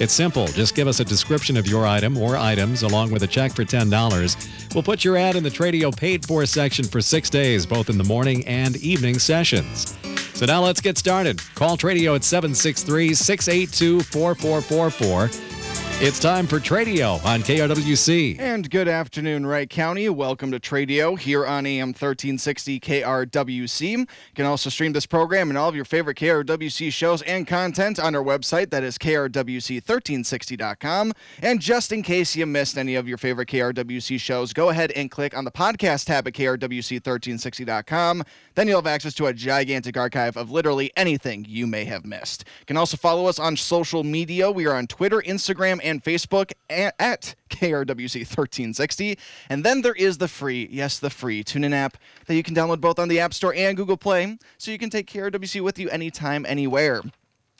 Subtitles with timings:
[0.00, 0.46] It's simple.
[0.46, 3.66] Just give us a description of your item or items along with a check for
[3.66, 4.74] $10.
[4.74, 7.98] We'll put your ad in the Tradio paid for section for six days, both in
[7.98, 9.94] the morning and evening sessions.
[10.32, 11.42] So now let's get started.
[11.54, 15.89] Call Tradio at 763 682 4444.
[16.02, 18.40] It's time for Tradio on KRWC.
[18.40, 20.08] And good afternoon, Wright County.
[20.08, 23.98] Welcome to Tradio here on AM 1360 KRWC.
[23.98, 28.00] You can also stream this program and all of your favorite KRWC shows and content
[28.00, 28.70] on our website.
[28.70, 31.12] That is KRWC1360.com.
[31.42, 35.10] And just in case you missed any of your favorite KRWC shows, go ahead and
[35.10, 38.22] click on the podcast tab at KRWC1360.com.
[38.54, 42.44] Then you'll have access to a gigantic archive of literally anything you may have missed.
[42.60, 44.50] You can also follow us on social media.
[44.50, 49.18] We are on Twitter, Instagram, and and Facebook at KRWC1360.
[49.48, 52.80] And then there is the free, yes, the free TuneIn app that you can download
[52.80, 55.90] both on the App Store and Google Play so you can take KRWC with you
[55.90, 57.02] anytime, anywhere.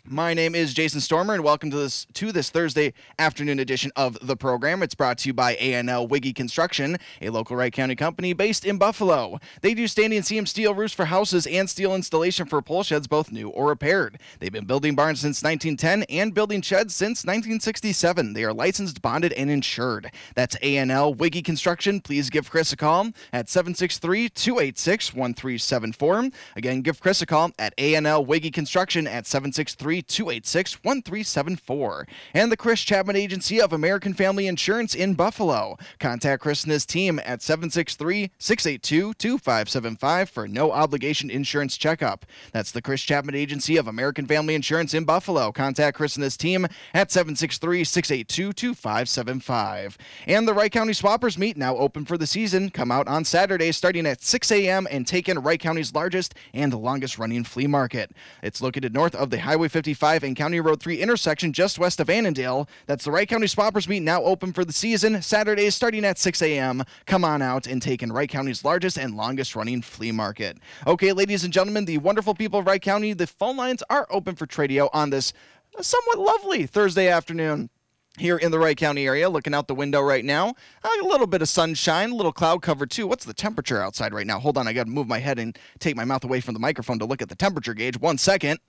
[0.05, 4.17] My name is Jason Stormer, and welcome to this to this Thursday afternoon edition of
[4.27, 4.83] the program.
[4.83, 8.79] It's brought to you by A&L Wiggy Construction, a local Wright County company based in
[8.79, 9.39] Buffalo.
[9.61, 13.31] They do standing seam steel roofs for houses and steel installation for pole sheds, both
[13.31, 14.19] new or repaired.
[14.39, 18.33] They've been building barns since 1910 and building sheds since 1967.
[18.33, 20.11] They are licensed, bonded, and insured.
[20.35, 22.01] That's A&L Wiggy Construction.
[22.01, 26.33] Please give Chris a call at 763-286-1374.
[26.57, 32.07] Again, give Chris a call at A&L Wiggy Construction at 763 286 1374.
[32.35, 35.77] And the Chris Chapman Agency of American Family Insurance in Buffalo.
[35.99, 42.25] Contact Chris and his team at 763 682 2575 for no obligation insurance checkup.
[42.53, 45.53] That's the Chris Chapman Agency of American Family Insurance in Buffalo.
[45.53, 49.99] Contact Chris and his team at 763 682 2575.
[50.27, 52.71] And the Wright County Swappers meet now open for the season.
[52.71, 54.87] Come out on Saturday starting at 6 a.m.
[54.91, 58.11] and take in Wright County's largest and longest running flea market.
[58.43, 62.01] It's located north of the Highway 50 55 and County Road 3 intersection just west
[62.01, 62.69] of Annandale.
[62.85, 65.23] That's the Wright County Swappers Meet now open for the season.
[65.23, 66.85] Saturdays starting at 6 a.m.
[67.07, 70.59] Come on out and take in Wright County's largest and longest running flea market.
[70.87, 74.37] Okay, ladies and gentlemen, the wonderful people of Wright County, the phone lines are open
[74.37, 75.33] for Tradio on this
[75.81, 77.71] somewhat lovely Thursday afternoon
[78.19, 79.31] here in the Wright County area.
[79.31, 80.53] Looking out the window right now,
[80.85, 83.07] a little bit of sunshine, a little cloud cover too.
[83.07, 84.41] What's the temperature outside right now?
[84.41, 86.61] Hold on, I got to move my head and take my mouth away from the
[86.61, 87.99] microphone to look at the temperature gauge.
[87.99, 88.61] One second.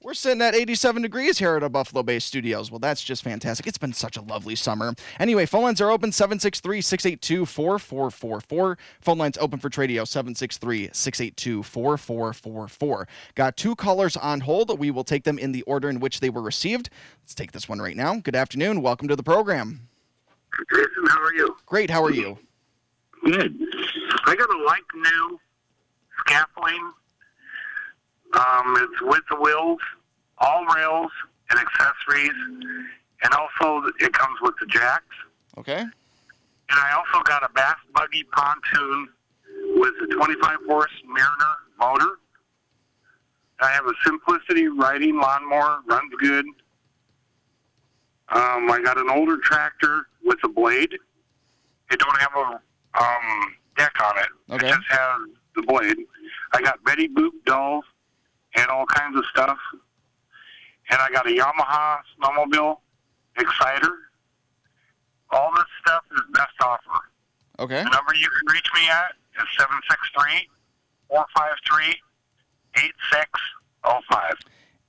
[0.00, 2.70] We're sitting at 87 degrees here at our Buffalo Bay studios.
[2.70, 3.66] Well, that's just fantastic.
[3.66, 4.94] It's been such a lovely summer.
[5.18, 8.78] Anyway, phone lines are open 763 682 4444.
[9.00, 13.08] Phone lines open for Tradio 763 682 4444.
[13.34, 14.78] Got two callers on hold.
[14.78, 16.90] We will take them in the order in which they were received.
[17.24, 18.20] Let's take this one right now.
[18.20, 18.82] Good afternoon.
[18.82, 19.88] Welcome to the program.
[20.72, 21.56] Jason, how are you?
[21.66, 21.90] Great.
[21.90, 22.38] How are you?
[23.24, 23.58] Good.
[24.26, 25.40] I got a like new
[26.20, 26.92] scaffolding
[28.34, 29.80] um, it's with the wheels,
[30.38, 31.10] all rails
[31.50, 32.32] and accessories,
[33.22, 35.04] and also it comes with the jacks.
[35.56, 35.80] Okay.
[35.80, 39.08] And I also got a Bass Buggy pontoon
[39.76, 42.18] with a 25 horse Mariner motor.
[43.60, 46.44] I have a Simplicity riding lawnmower, runs good.
[48.30, 50.92] Um, I got an older tractor with a blade.
[51.90, 52.60] It don't have a
[53.02, 54.54] um, deck on it.
[54.54, 54.68] Okay.
[54.68, 55.20] It just has
[55.56, 55.96] the blade.
[56.52, 57.84] I got Betty Boop dolls
[58.56, 59.58] and all kinds of stuff.
[60.90, 62.78] And I got a Yamaha snowmobile
[63.38, 63.92] exciter.
[65.30, 67.00] All this stuff is best offer.
[67.58, 67.82] Okay.
[67.82, 70.48] The number you can reach me at is 763
[71.08, 72.00] 453
[72.76, 74.34] 8605.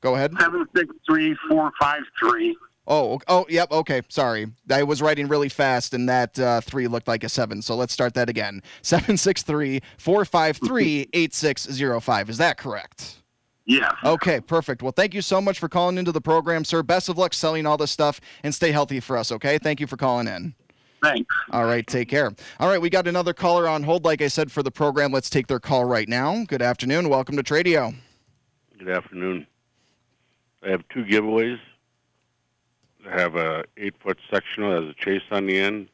[0.01, 0.33] Go ahead.
[0.33, 2.55] 763-453
[2.87, 3.71] Oh, oh, yep.
[3.71, 4.49] Okay, sorry.
[4.69, 7.63] I was writing really fast, and that uh, three looked like a seven.
[7.63, 8.65] So let's start that again.
[8.83, 12.29] Seven six three four five three eight six zero five.
[12.29, 13.23] Is that correct?
[13.71, 13.93] Yeah.
[14.05, 14.83] Okay, perfect.
[14.83, 16.83] Well, thank you so much for calling into the program, sir.
[16.83, 19.59] Best of luck selling all this stuff and stay healthy for us, okay?
[19.59, 20.57] Thank you for calling in.
[21.05, 21.33] Thanks.
[21.53, 22.33] All right, take care.
[22.59, 25.13] All right, we got another caller on hold, like I said, for the program.
[25.13, 26.45] Let's take their call right now.
[26.49, 27.09] Good afternoon.
[27.09, 27.95] Welcome to Tradio.
[28.77, 29.47] Good afternoon.
[30.65, 31.61] I have two giveaways.
[33.09, 35.89] I have a eight foot sectional that has a chase on the end,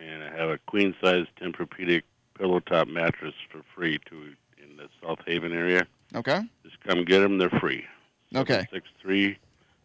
[0.00, 2.04] and I have a queen size Tempur-Pedic
[2.38, 5.86] pillow top mattress for free to in the South Haven area.
[6.14, 6.40] Okay.
[6.64, 7.84] Just come get them; they're free.
[8.34, 8.66] Okay.
[8.72, 9.38] Six three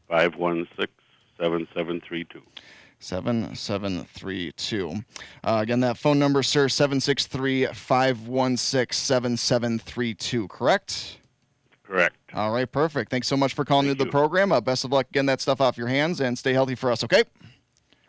[0.08, 0.92] five one six
[1.40, 2.42] seven seven three two.
[3.00, 5.04] 7732.
[5.44, 11.20] Uh, again, that phone number, sir, 763 516 7732, correct?
[11.84, 12.16] Correct.
[12.34, 13.12] All right, perfect.
[13.12, 14.52] Thanks so much for calling Thank into the program.
[14.52, 17.04] Uh, best of luck getting that stuff off your hands and stay healthy for us,
[17.04, 17.24] okay?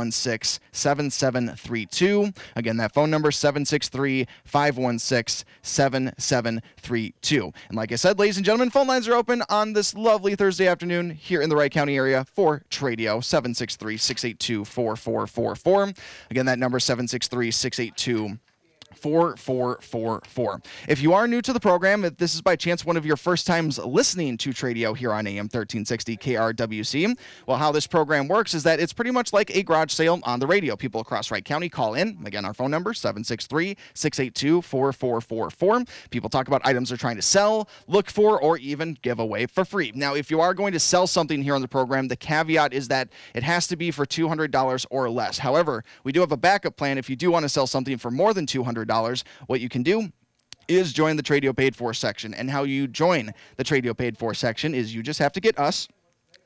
[0.00, 2.32] 516 7732.
[2.56, 7.52] Again, that phone number 763 516 7732.
[7.68, 10.66] And like I said, ladies and gentlemen, phone lines are open on this lovely Thursday
[10.66, 15.92] afternoon here in the Wright County area for Tradio 763 682 4444.
[16.30, 18.38] Again, that number 763 682
[18.94, 20.62] 4444.
[20.88, 23.16] If you are new to the program, if this is by chance one of your
[23.16, 28.54] first times listening to Tradio here on AM 1360 KRWC, well, how this program works
[28.54, 30.76] is that it's pretty much like a garage sale on the radio.
[30.76, 32.18] People across Wright County call in.
[32.24, 35.84] Again, our phone number 763 682 4444.
[36.10, 39.64] People talk about items they're trying to sell, look for, or even give away for
[39.64, 39.92] free.
[39.94, 42.88] Now, if you are going to sell something here on the program, the caveat is
[42.88, 45.38] that it has to be for $200 or less.
[45.38, 48.10] However, we do have a backup plan if you do want to sell something for
[48.10, 48.89] more than $200.
[49.46, 50.10] What you can do
[50.68, 52.34] is join the Tradio Paid For section.
[52.34, 55.58] And how you join the Tradio Paid For section is you just have to get
[55.58, 55.88] us.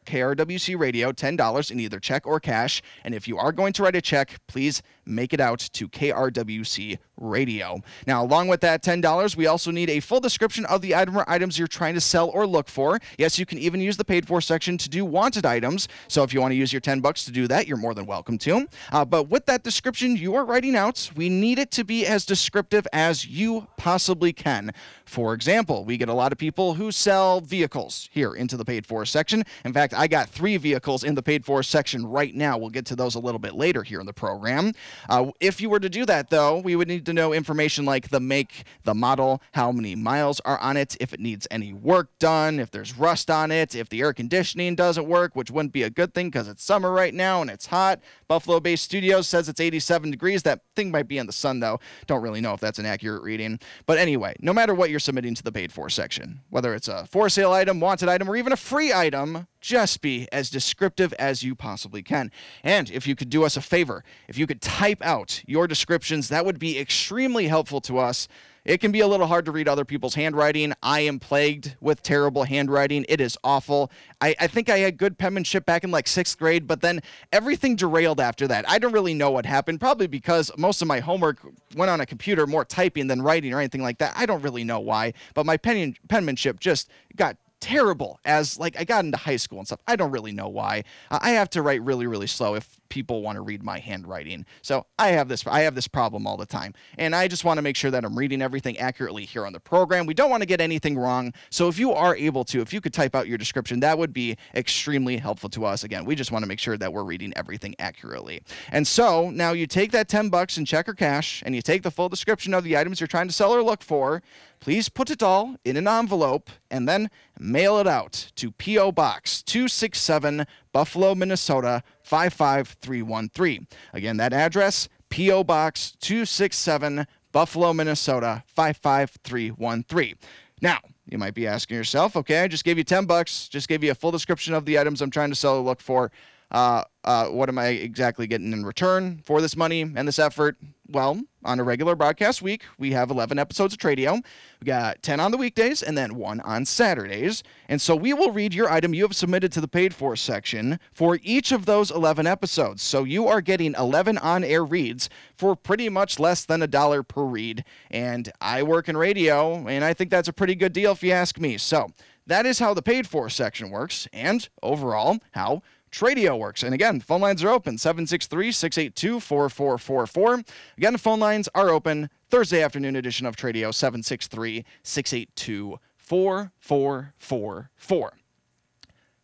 [0.06, 2.82] KRWC Radio, $10 in either check or cash.
[3.04, 6.98] And if you are going to write a check, please make it out to KRWC
[7.16, 7.80] Radio.
[8.06, 11.24] Now, along with that $10, we also need a full description of the item or
[11.28, 12.98] items you're trying to sell or look for.
[13.18, 15.88] Yes, you can even use the paid for section to do wanted items.
[16.08, 18.06] So if you want to use your 10 bucks to do that, you're more than
[18.06, 18.66] welcome to.
[18.92, 22.26] Uh, but with that description you are writing out, we need it to be as
[22.26, 24.72] descriptive as you possibly can.
[25.04, 28.86] For example, we get a lot of people who sell vehicles here into the paid
[28.86, 29.44] for section.
[29.64, 32.58] In fact, I got three vehicles in the paid for section right now.
[32.58, 34.72] We'll get to those a little bit later here in the program.
[35.08, 38.08] Uh, if you were to do that, though, we would need to know information like
[38.08, 42.10] the make, the model, how many miles are on it, if it needs any work
[42.18, 45.82] done, if there's rust on it, if the air conditioning doesn't work, which wouldn't be
[45.82, 48.00] a good thing because it's summer right now and it's hot.
[48.28, 50.42] Buffalo Bay Studios says it's 87 degrees.
[50.42, 51.80] That thing might be in the sun, though.
[52.06, 53.58] Don't really know if that's an accurate reading.
[53.86, 57.06] But anyway, no matter what you're submitting to the paid for section, whether it's a
[57.06, 61.42] for sale item, wanted item, or even a free item, just be as descriptive as
[61.42, 62.30] you possibly can.
[62.62, 66.28] And if you could do us a favor, if you could type out your descriptions,
[66.28, 68.28] that would be extremely helpful to us.
[68.66, 70.74] It can be a little hard to read other people's handwriting.
[70.82, 73.06] I am plagued with terrible handwriting.
[73.08, 73.90] It is awful.
[74.20, 77.00] I, I think I had good penmanship back in like sixth grade, but then
[77.32, 78.68] everything derailed after that.
[78.68, 81.38] I don't really know what happened, probably because most of my homework
[81.74, 84.12] went on a computer, more typing than writing or anything like that.
[84.14, 88.84] I don't really know why, but my pen, penmanship just got terrible as like I
[88.84, 89.80] got into high school and stuff.
[89.86, 90.84] I don't really know why.
[91.10, 94.44] I have to write really really slow if people want to read my handwriting.
[94.60, 96.74] So I have this I have this problem all the time.
[96.98, 99.60] And I just want to make sure that I'm reading everything accurately here on the
[99.60, 100.04] program.
[100.04, 101.32] We don't want to get anything wrong.
[101.48, 104.12] So if you are able to, if you could type out your description, that would
[104.12, 105.84] be extremely helpful to us.
[105.84, 108.42] Again, we just want to make sure that we're reading everything accurately.
[108.70, 111.82] And so now you take that 10 bucks in check or cash and you take
[111.82, 114.22] the full description of the items you're trying to sell or look for.
[114.64, 118.92] Please put it all in an envelope and then mail it out to P.O.
[118.92, 123.66] Box 267, Buffalo, Minnesota 55313.
[123.92, 125.44] Again, that address P.O.
[125.44, 130.14] Box 267, Buffalo, Minnesota 55313.
[130.62, 130.78] Now,
[131.10, 133.90] you might be asking yourself, okay, I just gave you 10 bucks, just gave you
[133.90, 136.10] a full description of the items I'm trying to sell or look for.
[136.50, 140.56] Uh, uh, what am I exactly getting in return for this money and this effort?
[140.88, 144.24] Well, on a regular broadcast week, we have 11 episodes of Tradio.
[144.60, 147.42] We got 10 on the weekdays and then one on Saturdays.
[147.68, 150.78] And so we will read your item you have submitted to the paid for section
[150.92, 152.82] for each of those 11 episodes.
[152.82, 157.02] So you are getting 11 on air reads for pretty much less than a dollar
[157.02, 157.64] per read.
[157.90, 161.12] And I work in radio, and I think that's a pretty good deal if you
[161.12, 161.58] ask me.
[161.58, 161.90] So
[162.26, 165.62] that is how the paid for section works, and overall, how
[165.94, 166.64] Tradio works.
[166.64, 170.42] And again, phone lines are open 763 682 4444.
[170.76, 178.12] Again, the phone lines are open Thursday afternoon edition of Tradio 763 682 4444.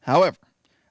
[0.03, 0.37] However,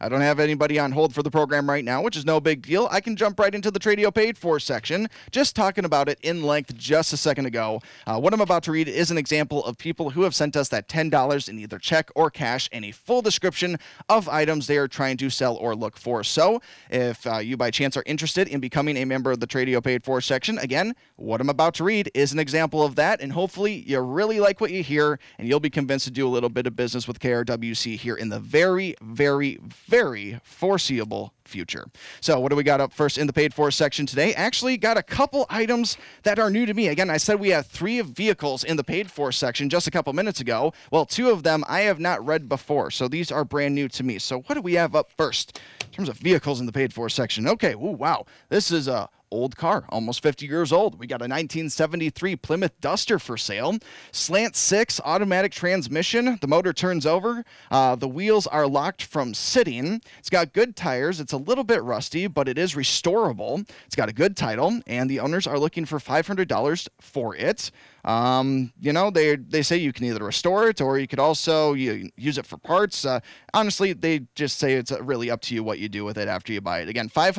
[0.01, 2.61] I don't have anybody on hold for the program right now, which is no big
[2.61, 2.87] deal.
[2.89, 6.41] I can jump right into the Tradio paid for section, just talking about it in
[6.41, 7.81] length just a second ago.
[8.07, 10.69] Uh, what I'm about to read is an example of people who have sent us
[10.69, 13.77] that $10 in either check or cash and a full description
[14.07, 16.23] of items they are trying to sell or look for.
[16.23, 19.83] So, if uh, you by chance are interested in becoming a member of the Tradio
[19.83, 23.33] paid for section, again, what I'm about to read is an example of that, and
[23.33, 26.49] hopefully you really like what you hear and you'll be convinced to do a little
[26.49, 29.59] bit of business with KRWC here in the very, very,
[29.89, 31.87] very foreseeable future.
[32.21, 34.33] So, what do we got up first in the paid for section today?
[34.35, 36.89] Actually, got a couple items that are new to me.
[36.89, 40.13] Again, I said we have three vehicles in the paid for section just a couple
[40.13, 40.73] minutes ago.
[40.91, 44.03] Well, two of them I have not read before, so these are brand new to
[44.03, 44.19] me.
[44.19, 47.09] So, what do we have up first in terms of vehicles in the paid for
[47.09, 47.47] section?
[47.47, 50.99] Okay, ooh, wow, this is a old car, almost 50 years old.
[50.99, 53.77] We got a 1973 Plymouth Duster for sale.
[54.11, 56.37] Slant six automatic transmission.
[56.41, 57.43] The motor turns over.
[57.71, 60.01] Uh, the wheels are locked from sitting.
[60.17, 61.19] It's got good tires.
[61.19, 63.69] It's a little bit rusty, but it is restorable.
[63.85, 67.71] It's got a good title, and the owners are looking for $500 for it.
[68.05, 71.73] Um, you know, they they say you can either restore it or you could also
[71.73, 73.05] you, use it for parts.
[73.05, 73.19] Uh,
[73.53, 76.53] honestly, they just say it's really up to you what you do with it after
[76.53, 76.89] you buy it.
[76.89, 77.37] Again, $500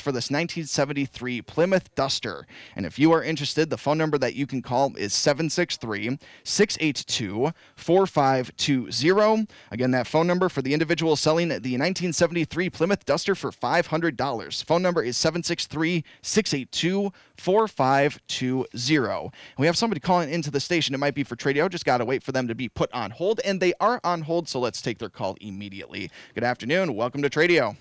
[0.00, 2.46] for this 1973 Plymouth Duster.
[2.76, 7.52] And if you are interested, the phone number that you can call is 763 682
[7.76, 9.46] 4520.
[9.70, 14.64] Again, that phone number for the individual selling the 1973 Plymouth Duster for $500.
[14.64, 19.30] Phone number is 763 682 4520.
[19.58, 20.94] We have somebody calling into the station.
[20.94, 21.68] It might be for Tradio.
[21.68, 23.40] Just got to wait for them to be put on hold.
[23.44, 26.10] And they are on hold, so let's take their call immediately.
[26.34, 26.94] Good afternoon.
[26.94, 27.76] Welcome to Tradio.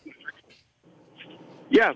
[1.70, 1.96] Yes.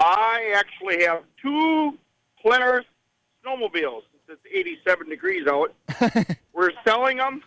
[0.00, 1.96] I actually have two
[2.42, 2.86] Polaris
[3.46, 4.02] snowmobiles.
[4.28, 5.72] It's 87 degrees out.
[6.52, 7.42] We're selling them,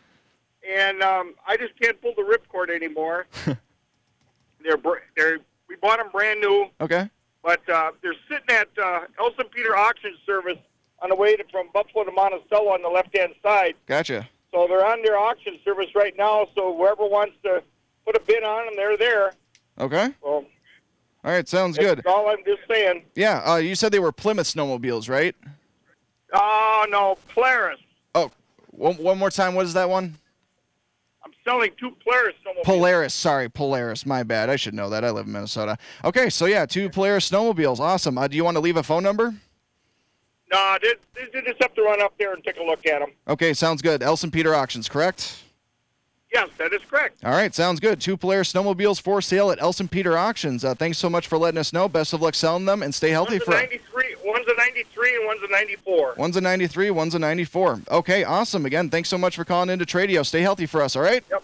[0.66, 3.28] and um, I just can't pull the ripcord anymore.
[4.64, 7.10] they're br- they're we bought them brand new, Okay.
[7.44, 10.58] but uh, they're sitting at uh, Elson Peter Auction Service
[11.04, 13.76] on the way to, from Buffalo to Monticello on the left hand side.
[13.86, 14.28] Gotcha.
[14.54, 16.48] So they're on their auction service right now.
[16.56, 17.62] So whoever wants to
[18.06, 19.34] put a bid on them, they're there.
[19.80, 20.10] Okay.
[20.24, 20.46] Well,
[21.24, 21.48] All right.
[21.48, 21.98] Sounds good.
[22.00, 23.04] That's all I'm just saying.
[23.16, 23.44] Yeah.
[23.46, 25.36] Uh, you said they were Plymouth snowmobiles, right?
[26.34, 27.80] Oh no, Polaris.
[28.16, 28.32] Oh,
[28.72, 29.54] one, one more time.
[29.56, 30.16] What is that one?
[31.24, 32.64] I'm selling two Polaris snowmobiles.
[32.64, 33.14] Polaris.
[33.14, 34.06] Sorry, Polaris.
[34.06, 34.50] My bad.
[34.50, 35.04] I should know that.
[35.04, 35.78] I live in Minnesota.
[36.04, 36.30] Okay.
[36.30, 37.80] So yeah, two Polaris snowmobiles.
[37.80, 38.18] Awesome.
[38.18, 39.34] Uh, do you want to leave a phone number?
[40.82, 43.12] They, they they just have to run up there and take a look at them.
[43.28, 43.54] Okay.
[43.54, 44.04] Sounds good.
[44.04, 45.44] Elson Peter Auctions, correct?
[46.34, 47.24] Yes, that is correct.
[47.24, 48.02] All right, sounds good.
[48.02, 50.66] Two Polaris snowmobiles for sale at Elson Peter Auctions.
[50.66, 51.88] Uh, thanks so much for letting us know.
[51.88, 55.16] Best of luck selling them and stay healthy One's for a 93, one's a 93,
[55.16, 56.14] and one's a 94.
[56.18, 57.82] One's a 93, one's a 94.
[57.92, 58.66] Okay, awesome.
[58.66, 60.26] Again, thanks so much for calling into Tradio.
[60.26, 61.24] Stay healthy for us, all right?
[61.30, 61.44] Yep.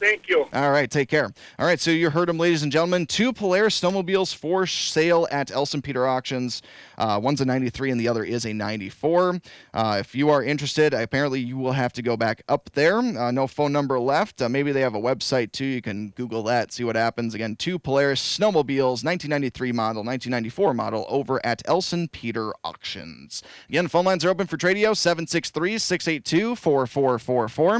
[0.00, 0.46] Thank you.
[0.52, 1.32] All right, take care.
[1.58, 3.06] All right, so you heard them, ladies and gentlemen.
[3.06, 6.60] Two Polaris snowmobiles for sale at Elson Peter Auctions.
[6.98, 9.40] Uh, one's a 93 and the other is a 94.
[9.72, 12.98] Uh, if you are interested, apparently you will have to go back up there.
[12.98, 14.40] Uh, no phone number left.
[14.42, 15.64] Uh, maybe they have a website too.
[15.64, 17.34] You can Google that, see what happens.
[17.34, 23.42] Again, two Polaris snowmobiles, 1993 model, 1994 model, over at Elson Peter Auctions.
[23.68, 27.74] Again, phone lines are open for Tradio 763 682 4444.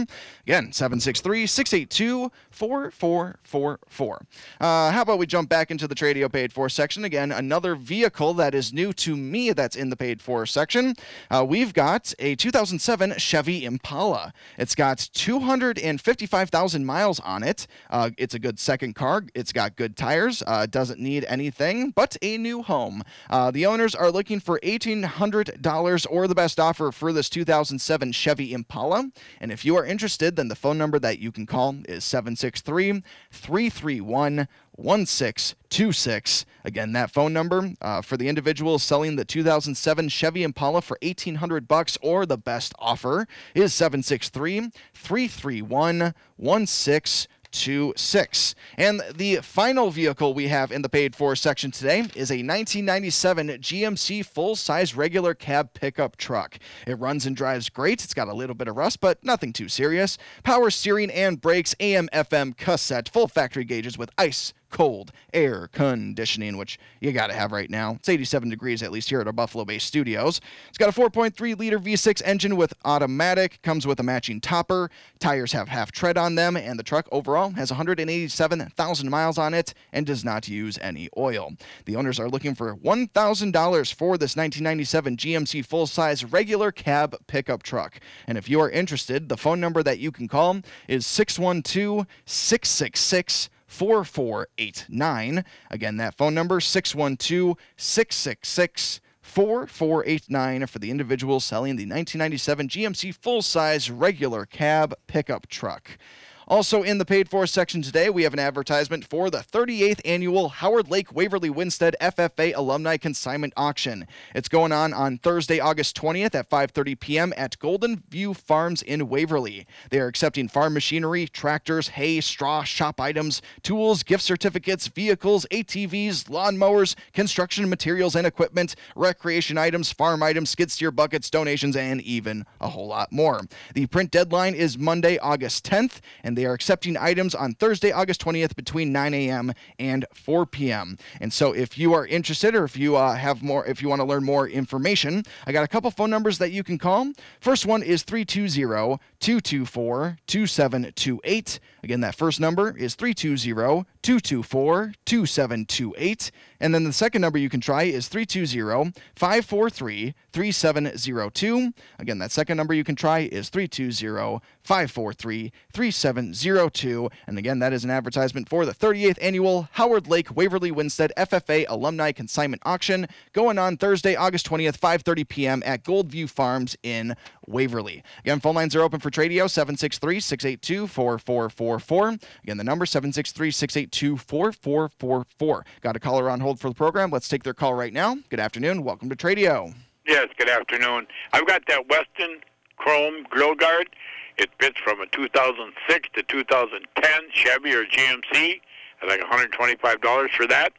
[0.47, 4.27] Again, 763 682 4444.
[4.61, 7.05] Uh, how about we jump back into the Tradio paid for section?
[7.05, 10.95] Again, another vehicle that is new to me that's in the paid for section.
[11.31, 14.33] Uh, we've got a 2007 Chevy Impala.
[14.59, 17.67] It's got 255,000 miles on it.
[17.91, 19.25] Uh, it's a good second car.
[19.35, 20.43] It's got good tires.
[20.47, 23.03] Uh, doesn't need anything but a new home.
[23.31, 28.53] Uh, the owners are looking for $1,800 or the best offer for this 2007 Chevy
[28.53, 29.11] Impala.
[29.41, 33.03] And if you are interested, then the phone number that you can call is 763
[33.31, 36.47] 331 1626.
[36.65, 41.69] Again, that phone number uh, for the individual selling the 2007 Chevy Impala for 1800
[41.69, 48.55] bucks or the best offer is 763 331 1626.
[48.79, 53.49] And the final vehicle we have in the paid for section today is a 1997
[53.49, 56.59] GMC full size regular cab pickup truck.
[56.87, 58.03] It runs and drives great.
[58.03, 60.17] It's got a little bit of rust, but nothing too serious.
[60.43, 66.57] Power steering and brakes, AM, FM, cassette, full factory gauges with ice cold air conditioning,
[66.57, 67.93] which you got to have right now.
[67.93, 70.41] It's 87 degrees at least here at our Buffalo Bay studios.
[70.69, 74.91] It's got a 4.3 liter V6 engine with automatic, comes with a matching topper.
[75.21, 79.75] Tires have half tread on them, and the truck overall has 187,000 miles on it
[79.93, 81.53] and does not use any oil.
[81.85, 87.63] The owners are looking for $1,000 for this 1997 GMC full size regular cab pickup
[87.63, 88.01] truck.
[88.27, 93.51] And if you are interested, the phone number that you can call is 612 666
[93.75, 95.45] 4489.
[95.71, 103.43] Again, that phone number 612 666 4489 for the individual selling the 1997 GMC full
[103.43, 105.99] size regular cab pickup truck.
[106.47, 110.51] Also, in the paid for section today, we have an advertisement for the 38th annual
[110.51, 114.07] Howard Lake Waverly Winsted FFA Alumni Consignment Auction.
[114.35, 117.33] It's going on on Thursday, August 20th at 5:30 p.m.
[117.37, 119.67] at Golden View Farms in Waverly.
[119.89, 126.25] They are accepting farm machinery, tractors, hay, straw, shop items, tools, gift certificates, vehicles, ATVs,
[126.25, 132.45] lawnmowers, construction materials and equipment, recreation items, farm items, skid steer buckets, donations, and even
[132.61, 133.41] a whole lot more.
[133.75, 138.25] The print deadline is Monday, August 10th, and they are accepting items on Thursday, August
[138.25, 139.53] 20th between 9 a.m.
[139.79, 140.99] and 4 p.m.
[141.21, 144.01] And so if you are interested or if you uh, have more, if you want
[144.01, 147.13] to learn more information, I got a couple phone numbers that you can call.
[147.41, 151.61] First one is 320 224 2728.
[151.83, 156.31] Again, that first number is 320 224 2728.
[156.61, 161.73] And then the second number you can try is 320 543 3702.
[161.99, 167.11] Again, that second number you can try is 320 543 3702.
[167.27, 171.65] And again, that is an advertisement for the 38th annual Howard Lake Waverly Winsted FFA
[171.69, 175.63] Alumni Consignment Auction going on Thursday, August 20th, 5:30 p.m.
[175.65, 178.03] at Goldview Farms in Waverly.
[178.21, 182.09] Again, phone lines are open for Tradio 763 682 4444.
[182.43, 185.67] Again, the number 763 682 4444.
[185.81, 187.11] Got a caller on hold for the program.
[187.11, 188.17] Let's take their call right now.
[188.31, 188.83] Good afternoon.
[188.83, 189.75] Welcome to Tradio.
[190.07, 191.07] Yes, good afternoon.
[191.33, 192.41] I've got that Westin
[192.77, 193.89] Chrome Grill Guard.
[194.37, 198.61] It fits from a 2006 to 2010 Chevy or GMC.
[199.03, 200.73] I like $125 for that.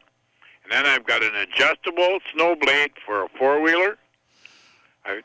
[0.62, 3.98] And then I've got an adjustable snow blade for a four wheeler.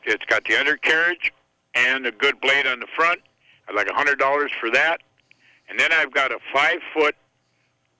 [0.04, 1.32] It's got the undercarriage
[1.74, 3.20] and a good blade on the front.
[3.68, 5.00] I'd like $100 for that.
[5.68, 7.16] And then I've got a five foot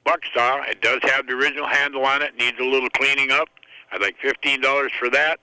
[0.04, 0.62] buck saw.
[0.62, 3.48] It does have the original handle on it, needs a little cleaning up.
[3.92, 5.40] I'd like $15 for that.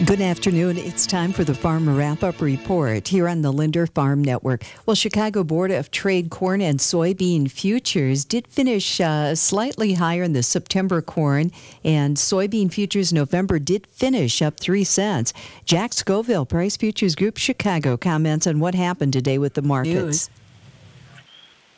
[0.07, 0.79] Good afternoon.
[0.79, 4.63] It's time for the Farm Wrap Up Report here on the Linder Farm Network.
[4.87, 10.35] Well, Chicago Board of Trade corn and soybean futures did finish uh, slightly higher in
[10.35, 11.51] the September corn,
[11.83, 15.33] and soybean futures November did finish up three cents.
[15.65, 19.95] Jack Scoville, Price Futures Group Chicago, comments on what happened today with the markets.
[19.95, 20.31] News.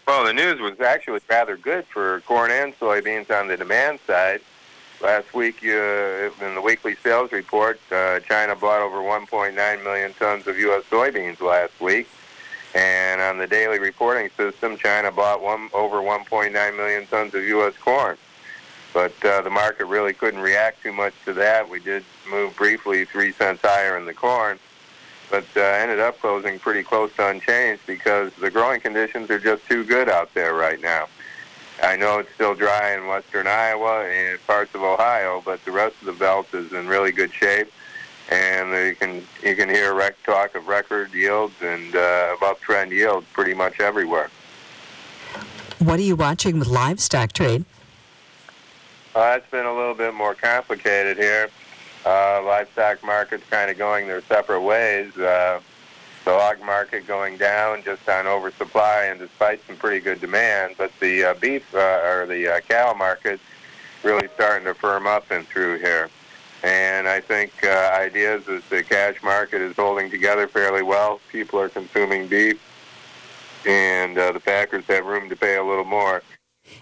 [0.06, 4.42] Well, the news was actually rather good for corn and soybeans on the demand side.
[5.02, 10.46] Last week, uh, in the weekly sales report, uh, China bought over 1.9 million tons
[10.46, 10.84] of U.S.
[10.90, 12.06] soybeans last week.
[12.74, 17.74] And on the daily reporting system, China bought one, over 1.9 million tons of U.S.
[17.78, 18.18] corn.
[18.92, 21.68] But uh, the market really couldn't react too much to that.
[21.70, 24.58] We did move briefly three cents higher in the corn,
[25.30, 29.66] but uh, ended up closing pretty close to unchanged because the growing conditions are just
[29.66, 31.06] too good out there right now.
[31.82, 35.96] I know it's still dry in western Iowa and parts of Ohio, but the rest
[36.00, 37.72] of the belt is in really good shape.
[38.30, 42.92] And you can you can hear rec- talk of record yields and uh, above trend
[42.92, 44.30] yields pretty much everywhere.
[45.78, 47.64] What are you watching with livestock trade?
[49.14, 51.48] Uh, that's been a little bit more complicated here.
[52.04, 55.16] Uh, livestock market's kind of going their separate ways.
[55.16, 55.60] Uh,
[56.30, 60.92] the hog market going down just on oversupply and despite some pretty good demand, but
[61.00, 63.40] the uh, beef uh, or the uh, cow market
[64.04, 66.08] really starting to firm up and through here.
[66.62, 71.20] And I think uh, ideas is the cash market is holding together fairly well.
[71.32, 72.60] People are consuming beef,
[73.66, 76.22] and uh, the packers have room to pay a little more.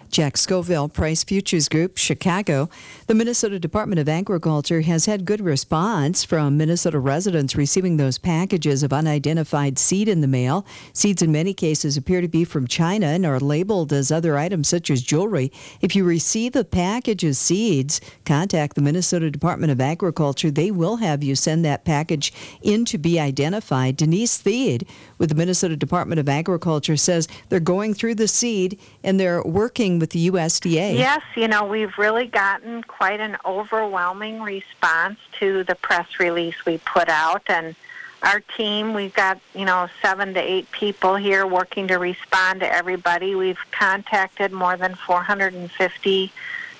[0.09, 2.67] Jack Scoville, Price Futures Group, Chicago.
[3.05, 8.81] The Minnesota Department of Agriculture has had good response from Minnesota residents receiving those packages
[8.81, 10.65] of unidentified seed in the mail.
[10.93, 14.67] Seeds in many cases appear to be from China and are labeled as other items
[14.67, 15.51] such as jewelry.
[15.79, 20.49] If you receive a package of seeds, contact the Minnesota Department of Agriculture.
[20.49, 23.97] They will have you send that package in to be identified.
[23.97, 24.87] Denise Theed
[25.19, 29.98] with the Minnesota Department of Agriculture says they're going through the seed and they're working
[29.99, 30.97] with the USDA.
[30.97, 36.77] Yes, you know, we've really gotten quite an overwhelming response to the press release we
[36.79, 37.75] put out and
[38.21, 42.71] our team, we've got, you know, seven to eight people here working to respond to
[42.71, 43.33] everybody.
[43.35, 46.31] We've contacted more than 450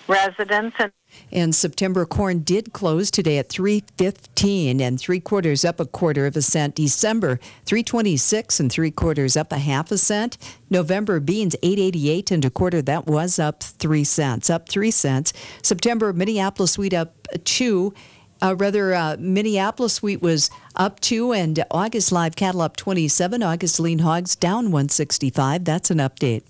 [0.08, 0.91] residents and
[1.32, 6.36] and September corn did close today at 315 and three quarters up a quarter of
[6.36, 6.76] a cent.
[6.76, 10.38] December 326 and three quarters up a half a cent.
[10.69, 12.82] November beans 888 and a quarter.
[12.82, 15.34] That was up three cents, up three cents.
[15.62, 17.93] September Minneapolis wheat up two.
[18.41, 23.43] Uh, rather, uh, Minneapolis wheat was up two, and August live cattle up 27.
[23.43, 25.65] August lean hogs down 165.
[25.65, 26.43] That's an update.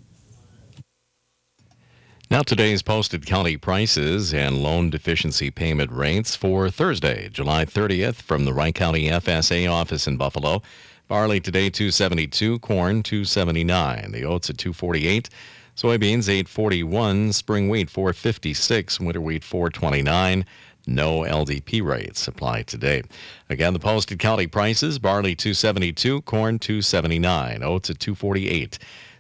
[2.32, 8.46] Now, today's posted county prices and loan deficiency payment rates for Thursday, July 30th, from
[8.46, 10.62] the Wright County FSA office in Buffalo.
[11.08, 15.28] Barley today 272, corn 279, the oats at 248,
[15.76, 20.46] soybeans 841, spring wheat 456, winter wheat 429.
[20.86, 23.02] No LDP rates apply today.
[23.50, 28.78] Again, the posted county prices: barley 272, corn 279, oats at 248.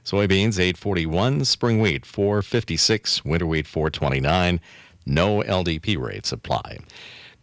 [0.09, 4.59] Soybeans 841, spring wheat 456, winter wheat 429.
[5.05, 6.79] No LDP rates apply.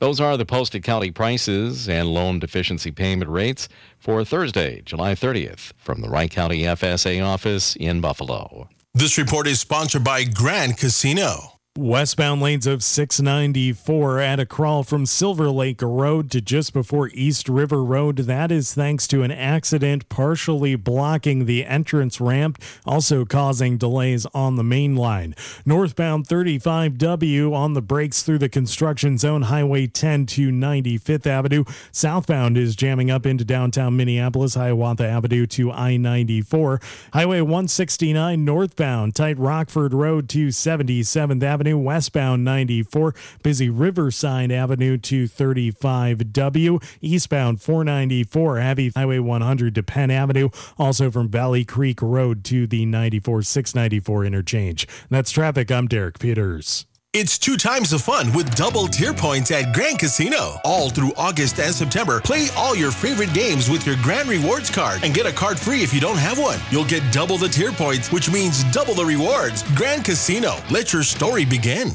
[0.00, 3.68] Those are the posted county prices and loan deficiency payment rates
[4.00, 8.68] for Thursday, July 30th, from the Wright County FSA office in Buffalo.
[8.94, 11.55] This report is sponsored by Grand Casino.
[11.76, 17.50] Westbound lanes of 694 at a crawl from Silver Lake Road to just before East
[17.50, 18.16] River Road.
[18.16, 24.56] That is thanks to an accident partially blocking the entrance ramp, also causing delays on
[24.56, 25.34] the main line.
[25.66, 31.64] Northbound 35W on the brakes through the construction zone, Highway 10 to 95th Avenue.
[31.92, 36.80] Southbound is jamming up into downtown Minneapolis, Hiawatha Avenue to I 94.
[37.12, 41.65] Highway 169 northbound, tight Rockford Road to 77th Avenue.
[41.66, 50.12] Avenue, westbound 94, busy Riverside Avenue to 35W, eastbound 494, heavy Highway 100 to Penn
[50.12, 54.86] Avenue, also from Valley Creek Road to the 94 694 interchange.
[55.10, 55.72] That's traffic.
[55.72, 56.86] I'm Derek Peters.
[57.18, 60.60] It's two times the fun with double tier points at Grand Casino.
[60.64, 65.02] All through August and September, play all your favorite games with your Grand Rewards card
[65.02, 66.58] and get a card free if you don't have one.
[66.70, 69.62] You'll get double the tier points, which means double the rewards.
[69.74, 71.92] Grand Casino, let your story begin.